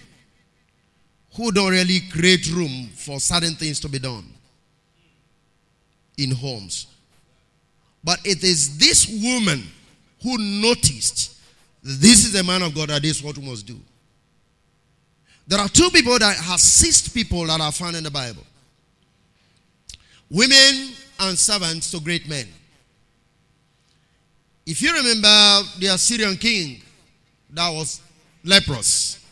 who 1.35 1.51
don't 1.51 1.71
really 1.71 1.99
create 2.09 2.49
room 2.53 2.87
for 2.95 3.19
certain 3.19 3.55
things 3.55 3.81
to 3.81 3.89
be 3.89 3.99
done 3.99 4.23
in 6.17 6.31
homes. 6.31 6.87
But 8.01 8.19
it 8.23 8.41
is 8.41 8.77
this 8.77 9.05
woman 9.21 9.63
who 10.21 10.37
noticed 10.37 11.35
this 11.83 12.25
is 12.25 12.39
a 12.39 12.43
man 12.43 12.61
of 12.61 12.73
God 12.73 12.87
that 12.87 13.01
this 13.01 13.17
is 13.17 13.23
what 13.23 13.37
we 13.37 13.45
must 13.45 13.67
do. 13.67 13.77
There 15.47 15.59
are 15.59 15.67
two 15.69 15.89
people 15.89 16.17
that 16.19 16.37
assist 16.53 17.13
people 17.13 17.45
that 17.47 17.59
are 17.59 17.71
found 17.71 17.95
in 17.95 18.03
the 18.03 18.11
Bible 18.11 18.43
women 20.29 20.89
and 21.19 21.37
servants 21.37 21.91
to 21.91 21.99
great 21.99 22.27
men. 22.27 22.47
If 24.65 24.81
you 24.81 24.91
remember 24.91 25.69
the 25.79 25.87
Assyrian 25.93 26.37
king, 26.37 26.81
that 27.51 27.69
was 27.69 28.01
leprous. 28.43 29.23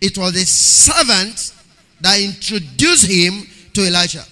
It 0.00 0.18
was 0.18 0.34
the 0.34 0.44
servant 0.44 1.54
that 2.00 2.20
introduced 2.20 3.06
him 3.06 3.46
to 3.72 3.86
Elijah. 3.86 4.24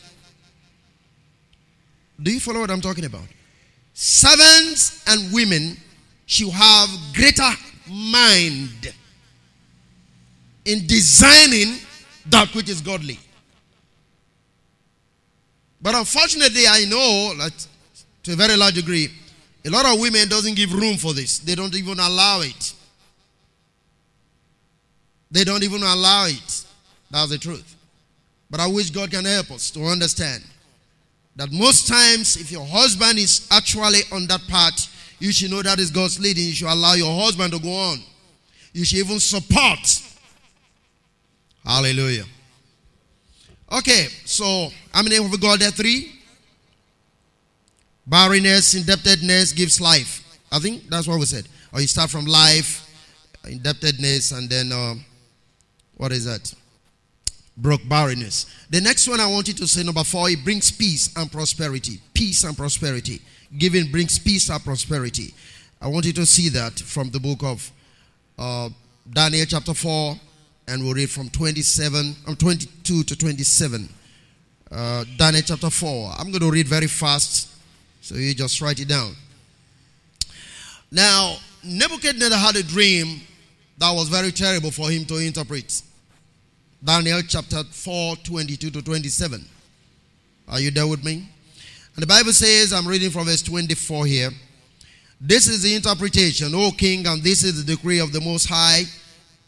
Do 2.21 2.33
you 2.33 2.41
follow 2.41 2.61
what 2.61 2.71
I'm 2.71 2.81
talking 2.81 3.05
about? 3.05 3.27
Servants 3.95 5.05
and 5.07 5.33
women 5.33 5.77
should 6.27 6.51
have 6.51 6.89
greater 7.15 7.51
mind 7.91 8.93
in 10.69 10.87
designing 10.87 11.79
that 12.27 12.55
which 12.55 12.69
is 12.69 12.83
godly. 12.83 13.19
But 15.81 15.95
unfortunately, 15.95 16.65
I 16.69 16.85
know 16.85 17.35
that 17.39 17.67
to 18.25 18.33
a 18.35 18.37
very 18.37 18.55
large 18.55 18.75
degree, 18.75 19.09
a 19.65 19.71
lot 19.71 19.87
of 19.87 19.99
women 19.99 20.29
doesn't 20.29 20.55
give 20.57 20.73
room 20.75 20.99
for 20.99 21.15
this. 21.15 21.39
They 21.39 21.55
don't 21.55 21.75
even 21.75 21.99
allow 21.99 22.43
it. 22.43 22.75
They 25.31 25.45
don't 25.45 25.63
even 25.63 25.83
allow 25.83 26.27
it. 26.27 26.65
That's 27.11 27.31
the 27.31 27.39
truth. 27.39 27.75
But 28.51 28.61
I 28.61 28.67
wish 28.67 28.91
God 28.91 29.11
can 29.11 29.25
help 29.25 29.51
us 29.51 29.71
to 29.71 29.85
understand 29.85 30.43
that 31.37 31.51
most 31.51 31.89
times, 31.89 32.37
if 32.37 32.53
your 32.53 32.67
husband 32.67 33.19
is 33.19 33.49
actually 33.51 34.01
on 34.13 34.27
that 34.27 34.43
path, 34.49 34.95
you 35.19 35.33
should 35.33 35.51
know 35.51 35.63
that 35.63 35.79
is 35.79 35.91
God's 35.91 36.21
leading. 36.21 36.45
You 36.45 36.53
should 36.53 36.69
allow 36.69 36.93
your 36.93 37.19
husband 37.23 37.55
to 37.55 37.59
go 37.59 37.73
on. 37.73 38.01
You 38.75 38.85
should 38.85 38.99
even 38.99 39.19
support. 39.19 40.03
Hallelujah. 41.69 42.25
Okay, 43.71 44.07
so 44.25 44.71
how 44.91 45.03
many 45.03 45.17
have 45.17 45.31
we 45.31 45.37
got 45.37 45.59
there? 45.59 45.71
Three? 45.71 46.15
Barrenness, 48.07 48.75
indebtedness 48.75 49.53
gives 49.53 49.79
life. 49.79 50.25
I 50.51 50.61
think 50.61 50.89
that's 50.89 51.07
what 51.07 51.19
we 51.21 51.27
said. 51.27 51.47
Or 51.75 51.83
you 51.83 51.87
start 51.87 52.09
from 52.09 52.25
life, 52.25 52.89
indebtedness, 53.47 54.33
and 54.33 54.49
then 54.49 54.73
um, 54.73 55.05
what 55.99 56.11
is 56.11 56.25
that? 56.25 56.55
Broke 57.59 57.87
barrenness. 57.87 58.47
The 58.71 58.81
next 58.81 59.07
one 59.07 59.21
I 59.21 59.27
want 59.27 59.49
you 59.49 59.55
to 59.55 59.67
say, 59.67 59.83
number 59.83 60.05
four, 60.05 60.31
it 60.31 60.43
brings 60.43 60.71
peace 60.71 61.15
and 61.19 61.31
prosperity. 61.31 62.01
Peace 62.15 62.45
and 62.45 62.57
prosperity. 62.57 63.21
Giving 63.59 63.91
brings 63.91 64.19
peace 64.19 64.49
and 64.49 64.65
prosperity. 64.65 65.35
I 65.83 65.89
want 65.89 66.07
you 66.07 66.15
to 66.15 66.25
see 66.25 66.49
that 66.49 66.79
from 66.79 67.11
the 67.11 67.21
book 67.21 67.43
of 67.43 67.71
uh, 68.39 68.71
Daniel 69.13 69.45
chapter 69.47 69.75
4, 69.75 70.19
and 70.69 70.85
we'll 70.85 70.95
read 70.95 71.11
from 71.11 71.31
27, 71.31 72.15
um, 72.27 72.37
22 72.37 73.03
to 73.03 73.17
27. 73.17 73.89
Uh, 74.71 75.05
Daniel 75.17 75.43
chapter 75.43 75.71
4. 75.71 76.13
I'm 76.19 76.31
going 76.31 76.43
to 76.43 76.51
read 76.51 76.69
very 76.69 76.87
fast, 76.87 77.49
so 78.03 78.15
you 78.17 78.35
just 78.35 78.61
write 78.61 78.79
it 78.79 78.89
down. 78.89 79.15
Now, 80.93 81.37
Nebuchadnezzar 81.65 82.39
had 82.39 82.57
a 82.57 82.63
dream 82.63 83.21
that 83.79 83.93
was 83.93 84.09
very 84.09 84.31
terrible 84.31 84.71
for 84.71 84.91
him 84.91 85.07
to 85.07 85.17
interpret. 85.17 85.83
Daniel 86.85 87.23
chapter 87.27 87.65
4, 87.65 88.17
22 88.17 88.71
to 88.71 88.83
27. 88.83 89.45
Are 90.49 90.61
you 90.61 90.71
there 90.71 90.87
with 90.87 91.03
me? 91.03 91.29
And 91.95 92.03
the 92.03 92.07
Bible 92.07 92.33
says, 92.33 92.73
I'm 92.73 92.87
reading 92.87 93.11
from 93.11 93.25
verse 93.25 93.43
24 93.43 94.07
here. 94.07 94.31
This 95.21 95.49
is 95.49 95.63
the 95.63 95.75
interpretation, 95.75 96.55
O 96.55 96.71
king, 96.73 97.07
and 97.07 97.23
this 97.23 97.43
is 97.43 97.65
the 97.65 97.75
decree 97.75 97.99
of 97.99 98.13
the 98.13 98.21
Most 98.21 98.47
High, 98.49 98.85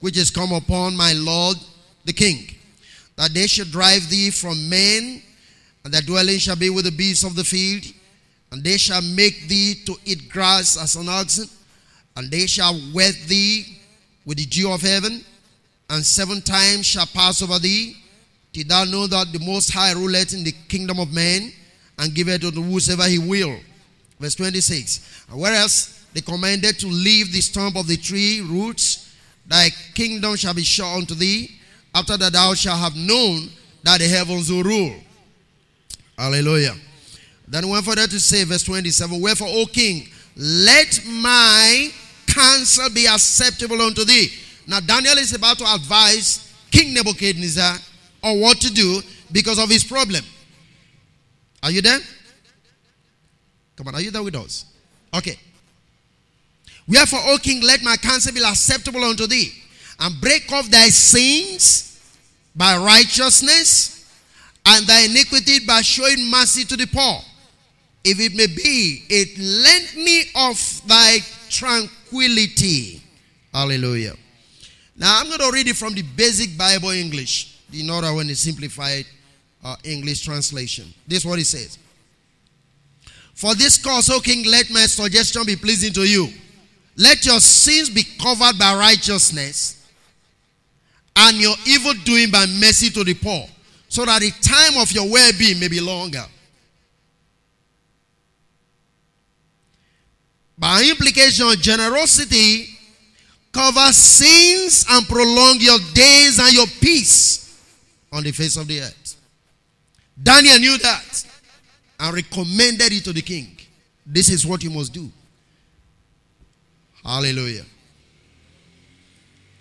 which 0.01 0.17
is 0.17 0.31
come 0.31 0.53
upon 0.53 0.97
my 0.97 1.13
Lord 1.13 1.57
the 2.05 2.13
king, 2.13 2.55
that 3.17 3.33
they 3.33 3.47
should 3.47 3.71
drive 3.71 4.09
thee 4.09 4.31
from 4.31 4.69
men, 4.69 5.23
and 5.85 5.93
their 5.93 6.03
dwelling 6.03 6.39
shall 6.39 6.57
be 6.57 6.71
with 6.71 6.87
the 6.87 6.93
beasts 6.93 7.25
of 7.25 7.37
the 7.37 7.45
field, 7.45 7.85
and 8.51 8.65
they 8.65 8.77
shall 8.77 9.03
make 9.03 9.49
thee 9.49 9.75
to 9.87 9.95
eat 10.05 10.29
grass 10.31 10.77
as 10.81 10.97
an 10.97 11.09
oxen, 11.09 11.49
and 12.17 12.31
they 12.31 12.47
shall 12.47 12.79
wet 12.93 13.15
thee 13.29 13.79
with 14.25 14.39
the 14.39 14.47
dew 14.47 14.73
of 14.73 14.83
heaven, 14.83 15.25
and 15.91 16.05
seven 16.05 16.41
times 16.41 16.87
shall 16.87 17.07
pass 17.07 17.43
over 17.43 17.59
thee. 17.59 17.97
Did 18.53 18.69
thou 18.69 18.85
know 18.85 19.07
that 19.07 19.33
the 19.33 19.39
Most 19.39 19.71
High 19.73 19.93
ruleth 19.93 20.35
in 20.35 20.45
the 20.45 20.53
kingdom 20.69 20.99
of 20.99 21.13
men 21.13 21.53
and 21.99 22.15
giveth 22.15 22.41
to 22.41 22.51
whosoever 22.51 23.09
he 23.09 23.19
will? 23.19 23.57
Verse 24.19 24.35
26. 24.35 25.27
Whereas 25.31 26.05
they 26.13 26.21
commanded 26.21 26.79
to 26.81 26.89
leave 26.89 27.33
the 27.33 27.41
stump 27.41 27.77
of 27.77 27.87
the 27.87 27.97
tree 27.97 28.41
roots, 28.41 29.10
thy 29.51 29.69
kingdom 29.95 30.37
shall 30.37 30.55
be 30.55 30.63
shut 30.63 30.87
unto 30.87 31.15
thee, 31.15 31.51
after 31.95 32.17
that 32.17 32.33
thou 32.33 32.55
shalt 32.55 32.79
have 32.79 32.95
known 32.97 33.49
that 33.83 33.99
the 33.99 34.07
heavens 34.07 34.51
will 34.51 34.63
rule. 34.63 34.95
Hallelujah. 36.17 36.75
Then 37.49 37.69
went 37.69 37.85
further 37.85 38.07
to 38.07 38.21
say, 38.21 38.45
verse 38.45 38.63
27, 38.63 39.21
Wherefore, 39.21 39.49
O 39.51 39.67
king, 39.67 40.07
let 40.37 41.01
my 41.07 41.91
counsel 42.27 42.89
be 42.91 43.07
acceptable 43.07 43.83
unto 43.83 44.05
thee. 44.05 44.29
Now, 44.69 44.79
Daniel 44.79 45.19
is 45.19 45.35
about 45.35 45.59
to 45.59 45.65
advise 45.65 46.55
King 46.71 46.95
Nebuchadnezzar 46.95 47.77
on 48.23 48.41
what 48.41 48.61
to 48.61 48.73
do 48.73 49.03
because 49.33 49.59
of 49.59 49.69
his 49.69 49.83
problem. 49.83 50.25
Are 51.63 51.73
you 51.73 51.83
there? 51.83 51.99
Come 53.75 53.89
on, 53.89 53.97
are 53.97 54.01
you 54.01 54.13
there 54.13 54.23
with 54.23 54.37
us? 54.37 54.65
Okay. 55.13 55.37
Wherefore, 56.91 57.21
O 57.27 57.39
king, 57.39 57.63
let 57.63 57.83
my 57.83 57.97
counsel 57.97 58.35
be 58.35 58.43
acceptable 58.43 59.05
unto 59.05 59.29
thee, 59.29 59.53
and 60.01 60.21
break 60.21 60.51
off 60.53 60.69
thy 60.69 60.89
sins 60.89 62.01
by 62.57 62.77
righteousness, 62.77 64.05
and 64.67 64.85
thy 64.87 65.03
iniquity 65.05 65.65
by 65.65 65.83
showing 65.83 66.29
mercy 66.29 66.65
to 66.65 66.77
the 66.77 66.87
poor. 66.87 67.21
If 68.03 68.19
it 68.19 68.35
may 68.35 68.49
be, 68.49 69.05
it 69.09 69.39
lent 69.39 70.05
me 70.05 70.25
of 70.35 70.87
thy 70.89 71.19
tranquility. 71.49 73.01
Hallelujah. 73.55 74.15
Now 74.97 75.21
I'm 75.21 75.29
going 75.29 75.39
to 75.39 75.51
read 75.53 75.69
it 75.69 75.77
from 75.77 75.95
the 75.95 76.03
basic 76.03 76.59
Bible 76.59 76.91
English, 76.91 77.57
the 77.71 77.89
other 77.89 78.13
one 78.13 78.29
is 78.29 78.41
simplified 78.41 79.07
uh, 79.63 79.77
English 79.85 80.25
translation. 80.25 80.93
This 81.07 81.21
is 81.21 81.27
what 81.27 81.39
it 81.39 81.45
says. 81.47 81.79
For 83.35 83.55
this 83.55 83.79
cause, 83.79 84.11
O 84.11 84.19
king, 84.21 84.45
let 84.45 84.71
my 84.71 84.87
suggestion 84.87 85.45
be 85.47 85.55
pleasing 85.55 85.93
to 85.93 86.03
you. 86.03 86.29
Let 87.01 87.25
your 87.25 87.41
sins 87.41 87.89
be 87.89 88.03
covered 88.21 88.59
by 88.59 88.77
righteousness, 88.77 89.83
and 91.17 91.39
your 91.39 91.55
evil 91.67 91.95
doing 92.05 92.31
by 92.31 92.45
mercy 92.45 92.91
to 92.91 93.03
the 93.03 93.15
poor, 93.15 93.47
so 93.89 94.05
that 94.05 94.21
the 94.21 94.31
time 94.43 94.77
of 94.77 94.93
your 94.93 95.11
well 95.11 95.33
being 95.39 95.59
may 95.59 95.69
be 95.69 95.81
longer. 95.81 96.27
By 100.59 100.83
implication, 100.91 101.49
generosity 101.59 102.67
covers 103.51 103.97
sins 103.97 104.85
and 104.91 105.07
prolong 105.07 105.57
your 105.59 105.79
days 105.95 106.39
and 106.39 106.53
your 106.53 106.67
peace 106.83 107.59
on 108.13 108.25
the 108.25 108.31
face 108.31 108.59
of 108.59 108.69
the 108.69 108.79
earth. 108.79 109.17
Daniel 110.23 110.59
knew 110.59 110.77
that 110.77 111.25
and 111.99 112.15
recommended 112.15 112.93
it 112.93 113.05
to 113.05 113.15
the 113.15 113.23
king. 113.23 113.57
This 114.05 114.29
is 114.29 114.47
what 114.47 114.63
you 114.63 114.69
must 114.69 114.93
do. 114.93 115.11
Hallelujah. 117.05 117.65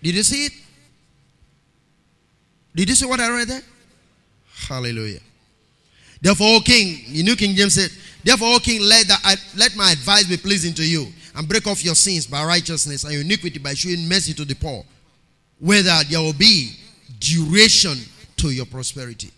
Did 0.01 0.15
you 0.15 0.23
see 0.23 0.45
it? 0.45 0.53
Did 2.75 2.89
you 2.89 2.95
see 2.95 3.05
what 3.05 3.19
I 3.19 3.29
read 3.29 3.47
there? 3.47 3.61
Hallelujah. 4.67 5.19
Therefore, 6.21 6.57
O 6.57 6.59
king, 6.59 7.01
you 7.05 7.23
knew 7.23 7.35
King 7.35 7.55
James 7.55 7.75
said, 7.75 7.89
Therefore, 8.23 8.55
O 8.55 8.59
king, 8.59 8.81
let, 8.81 9.07
that, 9.07 9.37
let 9.55 9.75
my 9.75 9.91
advice 9.91 10.25
be 10.25 10.37
pleasing 10.37 10.73
to 10.75 10.83
you, 10.85 11.07
and 11.35 11.47
break 11.47 11.65
off 11.67 11.83
your 11.83 11.95
sins 11.95 12.27
by 12.27 12.43
righteousness 12.43 13.03
and 13.05 13.13
iniquity 13.13 13.59
by 13.59 13.73
showing 13.73 14.07
mercy 14.07 14.33
to 14.33 14.45
the 14.45 14.55
poor. 14.55 14.83
whether 15.59 15.95
there 16.09 16.19
will 16.21 16.33
be 16.33 16.71
duration 17.19 17.97
to 18.37 18.49
your 18.49 18.65
prosperity. 18.65 19.31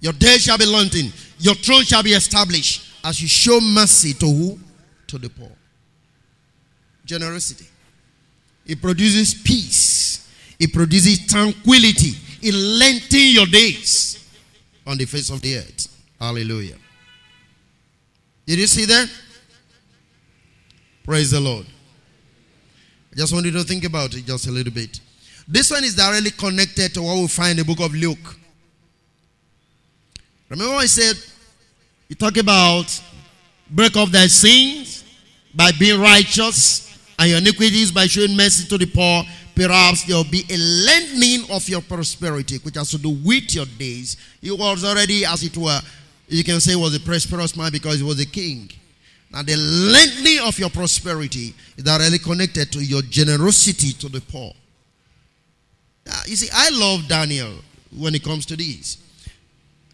Your 0.00 0.12
days 0.12 0.44
shall 0.44 0.58
be 0.58 0.66
lengthened, 0.66 1.12
your 1.38 1.54
throne 1.54 1.82
shall 1.82 2.02
be 2.02 2.12
established 2.12 2.84
as 3.04 3.20
you 3.20 3.26
show 3.28 3.60
mercy 3.60 4.12
to 4.14 4.26
who? 4.26 4.58
To 5.08 5.18
the 5.18 5.28
poor. 5.28 5.50
Generosity. 7.08 7.64
It 8.66 8.82
produces 8.82 9.32
peace, 9.32 10.28
it 10.60 10.74
produces 10.74 11.26
tranquility, 11.26 12.12
it 12.42 12.52
lengthens 12.54 13.34
your 13.34 13.46
days 13.46 14.28
on 14.86 14.98
the 14.98 15.06
face 15.06 15.30
of 15.30 15.40
the 15.40 15.56
earth. 15.56 15.88
Hallelujah. 16.20 16.76
Did 18.44 18.58
you 18.58 18.66
see 18.66 18.84
that? 18.84 19.10
Praise 21.02 21.30
the 21.30 21.40
Lord. 21.40 21.64
I 23.10 23.16
just 23.16 23.32
want 23.32 23.46
you 23.46 23.52
to 23.52 23.64
think 23.64 23.84
about 23.84 24.14
it 24.14 24.26
just 24.26 24.46
a 24.46 24.50
little 24.50 24.72
bit. 24.72 25.00
This 25.48 25.70
one 25.70 25.84
is 25.84 25.96
directly 25.96 26.30
connected 26.32 26.92
to 26.92 27.02
what 27.02 27.16
we 27.16 27.26
find 27.28 27.58
in 27.58 27.64
the 27.66 27.74
book 27.74 27.80
of 27.80 27.94
Luke. 27.94 28.36
Remember 30.50 30.74
I 30.74 30.84
said, 30.84 31.16
you 32.10 32.16
talk 32.16 32.36
about 32.36 33.02
break 33.70 33.96
off 33.96 34.10
thy 34.10 34.26
sins 34.26 35.04
by 35.54 35.70
being 35.78 35.98
righteous 35.98 36.87
and 37.18 37.30
your 37.30 37.38
iniquities 37.38 37.90
by 37.90 38.06
showing 38.06 38.36
mercy 38.36 38.68
to 38.68 38.78
the 38.78 38.86
poor. 38.86 39.24
Perhaps 39.54 40.04
there 40.04 40.16
will 40.16 40.24
be 40.24 40.44
a 40.48 40.56
lengthening 40.56 41.50
of 41.50 41.68
your 41.68 41.80
prosperity, 41.80 42.58
which 42.58 42.76
has 42.76 42.90
to 42.90 42.98
do 42.98 43.10
with 43.10 43.54
your 43.54 43.66
days. 43.78 44.16
He 44.40 44.52
was 44.52 44.84
already, 44.84 45.24
as 45.24 45.42
it 45.42 45.56
were, 45.56 45.80
you 46.28 46.44
can 46.44 46.60
say, 46.60 46.76
was 46.76 46.94
a 46.94 47.00
prosperous 47.00 47.56
man 47.56 47.72
because 47.72 47.98
he 47.98 48.04
was 48.04 48.20
a 48.20 48.26
king. 48.26 48.70
Now, 49.32 49.42
the 49.42 49.56
lengthening 49.56 50.38
of 50.46 50.58
your 50.58 50.70
prosperity 50.70 51.54
is 51.76 51.84
directly 51.84 52.18
connected 52.20 52.70
to 52.72 52.84
your 52.84 53.02
generosity 53.02 53.92
to 53.94 54.08
the 54.08 54.20
poor. 54.20 54.52
Now, 56.06 56.20
you 56.26 56.36
see, 56.36 56.48
I 56.52 56.70
love 56.70 57.08
Daniel 57.08 57.52
when 57.96 58.14
it 58.14 58.22
comes 58.22 58.46
to 58.46 58.56
this. 58.56 58.98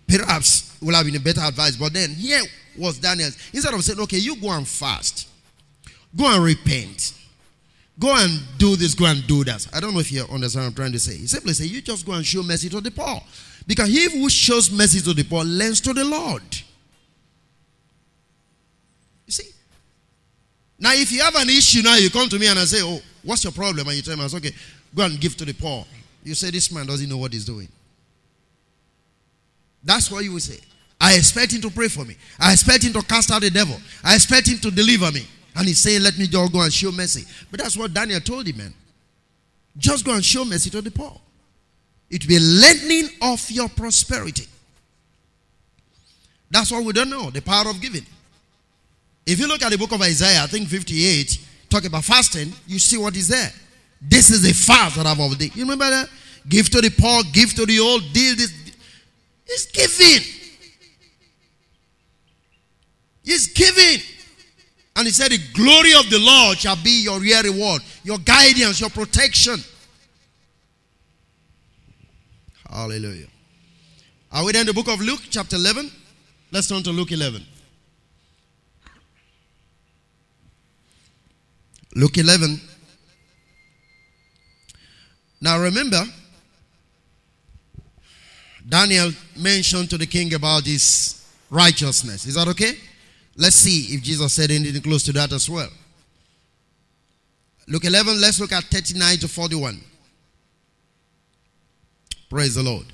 Perhaps 0.07 0.77
would 0.83 0.95
have 0.95 1.07
been 1.07 1.17
a 1.17 1.21
better 1.21 1.41
advice, 1.41 1.77
but 1.77 1.95
then 1.95 2.11
here 2.11 2.43
was 2.77 2.99
Daniel. 2.99 3.31
Instead 3.53 3.73
of 3.73 3.83
saying, 3.83 3.99
okay, 4.01 4.19
you 4.19 4.37
go 4.37 4.51
and 4.51 4.69
fast, 4.69 5.29
go 6.17 6.35
and 6.35 6.45
repent, 6.45 7.13
go 7.99 8.15
and 8.17 8.41
do 8.59 8.77
this, 8.77 8.95
go 8.95 9.07
and 9.07 9.27
do 9.27 9.45
that. 9.45 9.67
I 9.73 9.81
don't 9.81 9.95
know 9.95 10.01
if 10.01 10.13
you 10.13 10.23
understand 10.31 10.65
what 10.65 10.69
I'm 10.71 10.75
trying 10.75 10.93
to 10.93 10.99
say. 10.99 11.17
He 11.17 11.27
simply 11.27 11.53
say, 11.53 11.65
you 11.67 11.83
just 11.83 12.07
go 12.07 12.13
and 12.13 12.25
show 12.25 12.43
mercy 12.43 12.69
to 12.71 12.81
the 12.81 12.91
poor. 12.91 13.21
Because 13.67 13.89
he 13.89 14.11
who 14.11 14.29
shows 14.29 14.71
mercy 14.71 15.01
to 15.01 15.15
the 15.15 15.25
poor 15.25 15.45
lends 15.45 15.81
to 15.83 15.93
the 15.93 16.05
Lord. 16.05 16.43
You 19.27 19.33
see? 19.33 19.49
Now, 20.79 20.93
if 20.93 21.11
you 21.11 21.23
have 21.23 21.35
an 21.37 21.49
issue 21.49 21.83
now, 21.83 21.97
you 21.97 22.11
come 22.11 22.29
to 22.29 22.39
me 22.39 22.47
and 22.49 22.59
I 22.59 22.65
say, 22.65 22.79
Oh, 22.83 23.01
what's 23.23 23.43
your 23.45 23.53
problem? 23.53 23.87
And 23.89 23.97
you 23.97 24.03
tell 24.03 24.17
me, 24.17 24.25
I 24.25 24.27
say, 24.27 24.37
Okay, 24.37 24.53
go 24.95 25.05
and 25.05 25.19
give 25.21 25.37
to 25.39 25.45
the 25.45 25.55
poor. 25.55 25.87
You 26.23 26.35
say, 26.35 26.51
This 26.51 26.71
man 26.71 26.87
doesn't 26.87 27.09
know 27.09 27.17
what 27.17 27.33
he's 27.33 27.45
doing. 27.45 27.69
That's 29.83 30.11
what 30.11 30.25
you 30.25 30.33
will 30.33 30.41
say. 30.41 30.59
I 31.01 31.15
expect 31.15 31.53
him 31.53 31.61
to 31.63 31.71
pray 31.71 31.89
for 31.89 32.05
me. 32.05 32.17
I 32.39 32.53
expect 32.53 32.85
him 32.85 32.93
to 32.95 33.03
cast 33.03 33.31
out 33.31 33.43
the 33.43 33.51
devil. 33.51 33.77
I 34.03 34.15
expect 34.15 34.49
him 34.49 34.59
to 34.59 34.71
deliver 34.71 35.11
me. 35.13 35.27
And 35.55 35.67
he's 35.67 35.79
saying, 35.79 36.03
Let 36.03 36.19
me 36.19 36.27
just 36.27 36.53
go 36.53 36.61
and 36.63 36.73
show 36.73 36.91
mercy. 36.91 37.25
But 37.51 37.61
that's 37.61 37.77
what 37.77 37.93
Daniel 37.95 38.21
told 38.21 38.47
him, 38.47 38.57
man. 38.57 38.75
Just 39.77 40.05
go 40.05 40.15
and 40.15 40.25
show 40.25 40.45
mercy 40.45 40.71
to 40.71 40.81
the 40.81 40.91
poor. 40.91 41.21
It 42.11 42.25
will 42.25 42.29
be 42.29 42.39
lengthening 42.39 43.09
of 43.23 43.51
your 43.51 43.69
prosperity. 43.69 44.47
That's 46.51 46.71
what 46.71 46.85
we 46.85 46.93
don't 46.93 47.11
know 47.11 47.31
the 47.31 47.43
power 47.43 47.69
of 47.69 47.81
giving. 47.81 48.07
If 49.27 49.41
you 49.41 49.49
look 49.49 49.63
at 49.63 49.71
the 49.71 49.79
book 49.79 49.93
of 49.93 50.03
Isaiah, 50.03 50.43
I 50.43 50.47
think 50.47 50.69
58, 50.69 51.39
talk 51.71 51.85
about 51.85 52.05
fasting, 52.05 52.53
you 52.67 52.79
see 52.79 52.99
what 52.99 53.17
is 53.17 53.29
there. 53.29 53.51
This 54.01 54.31
is 54.31 54.49
a 54.49 54.53
fast 54.53 54.97
that 54.97 55.07
I've 55.07 55.19
ordained. 55.19 55.57
You 55.57 55.63
remember 55.63 55.89
that? 55.89 56.09
Give 56.49 56.69
to 56.71 56.81
the 56.81 56.91
poor, 56.91 57.23
give 57.33 57.55
to 57.55 57.65
the 57.65 57.81
old, 57.81 58.03
deal 58.13 58.37
this. 58.37 58.53
It's 59.47 59.67
giving. 59.67 60.27
It's 63.25 63.47
giving. 63.49 64.01
And 64.97 65.07
he 65.07 65.13
said, 65.13 65.31
The 65.31 65.41
glory 65.53 65.93
of 65.95 66.09
the 66.11 66.19
Lord 66.19 66.59
shall 66.59 66.77
be 66.77 67.03
your 67.03 67.19
real 67.21 67.43
reward, 67.43 67.83
your 68.05 68.19
guidance, 68.19 68.81
your 68.81 68.91
protection. 68.91 69.57
Hallelujah. 72.69 73.27
Are 74.33 74.45
we 74.45 74.53
there 74.53 74.63
in 74.63 74.67
the 74.67 74.75
book 74.75 74.89
of 74.89 75.01
Luke, 75.01 75.21
chapter 75.31 75.57
11? 75.57 75.91
Let's 76.51 76.69
turn 76.69 76.83
to 76.85 76.91
Luke 76.91 77.13
11. 77.13 77.45
Luke 81.97 82.19
11. 82.19 82.61
Now 85.41 85.61
remember, 85.61 86.03
Daniel 88.69 89.13
mentioned 89.37 89.91
to 89.91 89.99
the 89.99 90.07
king 90.07 90.35
about 90.35 90.65
his 90.65 91.23
righteousness. 91.51 92.27
Is 92.27 92.35
that 92.35 92.49
okay? 92.49 92.75
Let's 93.37 93.57
see 93.57 93.95
if 93.95 94.03
Jesus 94.03 94.33
said 94.33 94.51
anything 94.51 94.81
close 94.83 95.03
to 95.05 95.13
that 95.13 95.33
as 95.33 95.51
well. 95.51 95.71
Luke 97.67 97.85
11, 97.85 98.21
let's 98.21 98.41
look 98.41 98.53
at 98.53 98.65
39 98.65 99.19
to 99.19 99.29
41. 99.29 99.81
Praise 102.29 102.55
the 102.55 102.63
Lord. 102.63 102.87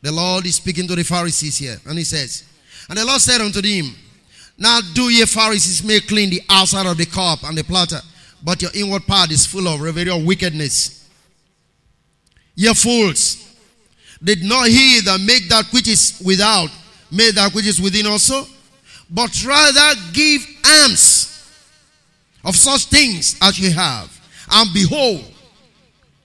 The 0.00 0.12
Lord 0.12 0.46
is 0.46 0.56
speaking 0.56 0.86
to 0.86 0.94
the 0.94 1.02
Pharisees 1.02 1.58
here, 1.58 1.76
and 1.86 1.98
he 1.98 2.04
says, 2.04 2.44
And 2.88 2.98
the 2.98 3.04
Lord 3.04 3.20
said 3.20 3.40
unto 3.40 3.60
them, 3.60 3.94
Now 4.56 4.80
do 4.94 5.10
ye 5.10 5.24
Pharisees 5.24 5.82
make 5.82 6.06
clean 6.06 6.30
the 6.30 6.42
outside 6.48 6.86
of 6.86 6.96
the 6.96 7.06
cup 7.06 7.42
and 7.42 7.58
the 7.58 7.64
platter, 7.64 8.00
but 8.42 8.62
your 8.62 8.70
inward 8.74 9.06
part 9.06 9.32
is 9.32 9.44
full 9.44 9.66
of 9.66 9.80
revelry 9.80 10.10
of 10.10 10.24
wickedness. 10.24 11.08
Ye 12.54 12.72
fools, 12.74 13.56
did 14.22 14.42
not 14.42 14.68
he 14.68 15.00
that 15.00 15.20
make 15.20 15.48
that 15.48 15.66
which 15.72 15.88
is 15.88 16.20
without 16.24 16.70
make 17.10 17.34
that 17.34 17.54
which 17.54 17.66
is 17.66 17.80
within 17.80 18.06
also? 18.06 18.44
But 19.10 19.44
rather 19.44 20.00
give 20.12 20.46
alms 20.64 21.28
of 22.44 22.56
such 22.56 22.86
things 22.86 23.36
as 23.42 23.58
ye 23.58 23.70
have. 23.70 24.14
And 24.50 24.72
behold, 24.72 25.24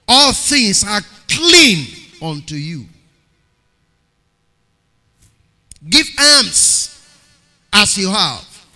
all 0.08 0.32
things 0.32 0.84
are 0.84 1.00
clean 1.28 1.86
unto 2.22 2.54
you. 2.54 2.86
Give 5.88 6.06
alms 6.18 6.90
as 7.72 7.98
you 7.98 8.08
have, 8.08 8.66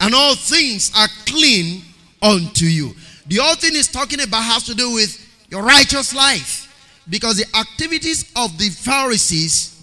and 0.00 0.14
all 0.14 0.34
things 0.34 0.92
are 0.96 1.08
clean 1.26 1.82
unto 2.22 2.66
you. 2.66 2.94
The 3.26 3.36
whole 3.36 3.56
thing 3.56 3.74
is 3.74 3.88
talking 3.88 4.20
about 4.20 4.42
has 4.42 4.64
to 4.64 4.74
do 4.74 4.92
with 4.92 5.18
your 5.48 5.62
righteous 5.62 6.14
life 6.14 7.02
because 7.08 7.38
the 7.38 7.58
activities 7.58 8.30
of 8.36 8.56
the 8.58 8.68
Pharisees 8.68 9.73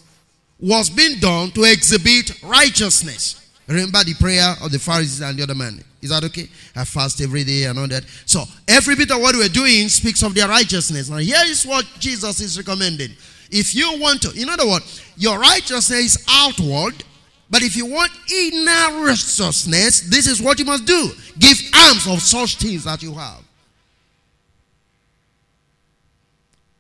was 0.62 0.90
being 0.90 1.20
done 1.20 1.52
to 1.52 1.64
exhibit 1.64 2.44
righteousness. 2.44 3.50
Remember 3.68 4.04
the 4.04 4.14
prayer 4.16 4.56
of 4.62 4.72
the 4.72 4.80
Pharisees 4.80 5.22
and 5.22 5.38
the 5.38 5.44
other 5.44 5.56
man. 5.56 5.84
Is 6.02 6.10
that 6.10 6.24
okay? 6.26 6.48
I 6.76 6.84
fast 6.84 7.22
every 7.22 7.44
day 7.44 7.66
and 7.66 7.78
all 7.80 7.88
that. 7.88 8.04
So 8.26 8.44
every 8.68 8.96
bit 8.96 9.12
of 9.12 9.22
what 9.22 9.36
we're 9.36 9.48
doing 9.48 9.88
speaks 9.88 10.24
of 10.24 10.34
their 10.34 10.48
righteousness. 10.48 11.10
Now 11.10 11.18
here 11.18 11.38
is 11.46 11.66
what 11.66 11.86
Jesus 12.00 12.42
is 12.42 12.58
recommending. 12.58 13.12
If 13.50 13.76
you 13.76 14.00
want 14.00 14.22
to, 14.24 14.32
in 14.40 14.50
other 14.50 14.68
words, 14.68 15.02
your 15.18 15.40
righteousness 15.40 16.18
is 16.18 16.26
outward, 16.30 17.04
but 17.50 17.62
if 17.62 17.76
you 17.76 17.86
want 17.86 18.12
inner 18.32 19.06
righteousness, 19.06 20.02
this 20.02 20.28
is 20.28 20.42
what 20.42 20.58
you 20.58 20.66
must 20.66 20.86
do. 20.86 21.10
Give 21.38 21.58
alms 21.76 22.08
of 22.08 22.22
such 22.22 22.58
things 22.58 22.86
that 22.86 23.04
you 23.04 23.14
have. 23.14 23.44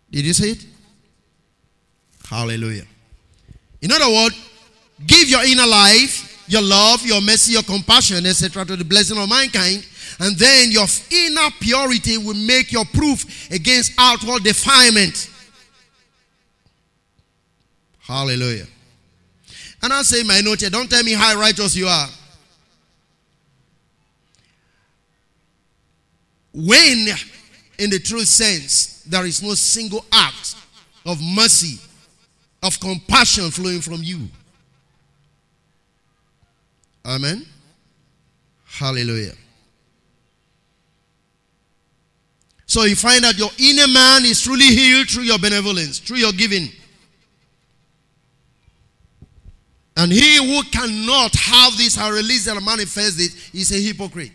Did 0.09 0.25
you 0.25 0.33
see 0.33 0.51
it? 0.51 0.65
Hallelujah. 2.29 2.85
In 3.81 3.91
other 3.91 4.09
words, 4.09 4.35
give 5.05 5.29
your 5.29 5.43
inner 5.43 5.65
life 5.65 6.31
your 6.51 6.61
love, 6.61 7.05
your 7.05 7.21
mercy, 7.21 7.53
your 7.53 7.63
compassion, 7.63 8.25
etc., 8.25 8.65
to 8.65 8.75
the 8.75 8.83
blessing 8.83 9.17
of 9.17 9.29
mankind. 9.29 9.85
And 10.19 10.37
then 10.37 10.71
your 10.71 10.85
inner 11.09 11.49
purity 11.59 12.17
will 12.17 12.35
make 12.35 12.71
your 12.71 12.85
proof 12.85 13.49
against 13.49 13.93
outward 13.97 14.43
defilement. 14.43 15.29
Hallelujah. 17.99 18.67
And 19.81 19.93
I 19.93 20.01
say, 20.01 20.23
my 20.23 20.41
note 20.41 20.59
don't 20.69 20.89
tell 20.89 21.03
me 21.03 21.13
how 21.13 21.39
righteous 21.39 21.75
you 21.75 21.87
are. 21.87 22.09
When, 26.53 27.07
in 27.79 27.89
the 27.89 27.99
true 27.99 28.25
sense, 28.25 29.03
there 29.03 29.25
is 29.25 29.41
no 29.41 29.53
single 29.53 30.05
act 30.11 30.55
of 31.05 31.19
mercy, 31.21 31.79
of 32.63 32.79
compassion 32.79 33.49
flowing 33.51 33.81
from 33.81 34.01
you. 34.03 34.27
Amen. 37.05 37.45
Hallelujah. 38.65 39.33
So 42.65 42.83
you 42.83 42.95
find 42.95 43.23
that 43.23 43.37
your 43.37 43.49
inner 43.59 43.91
man 43.91 44.23
is 44.23 44.41
truly 44.41 44.67
healed 44.67 45.09
through 45.09 45.23
your 45.23 45.39
benevolence, 45.39 45.99
through 45.99 46.17
your 46.17 46.31
giving. 46.31 46.69
And 49.97 50.11
he 50.11 50.37
who 50.37 50.63
cannot 50.69 51.35
have 51.35 51.77
this 51.77 51.97
and 51.97 52.13
release 52.13 52.47
and 52.47 52.63
manifest 52.63 53.19
it 53.19 53.35
is 53.53 53.71
a 53.71 53.75
hypocrite. 53.75 54.31